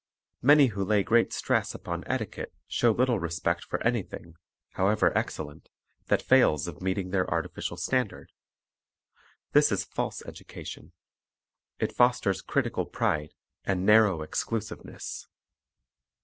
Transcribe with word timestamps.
Many 0.41 0.65
who 0.73 0.83
lay 0.83 1.03
great 1.03 1.31
stress 1.31 1.75
upon 1.75 2.03
etiquette 2.07 2.55
show 2.67 2.89
little 2.89 3.19
respect 3.19 3.63
for 3.63 3.79
anything, 3.83 4.33
however 4.71 5.15
excellent, 5.15 5.69
that 6.07 6.23
fails 6.23 6.67
of 6.67 6.81
meeting 6.81 7.11
their 7.11 7.29
artificial 7.29 7.77
standard. 7.77 8.31
This 9.51 9.71
is 9.71 9.83
false 9.85 10.23
education. 10.25 10.91
It 11.77 11.95
fosters 11.95 12.41
critical 12.41 12.87
pride 12.87 13.35
and 13.63 13.85
narrow 13.85 14.23
exclusiveness. 14.23 15.27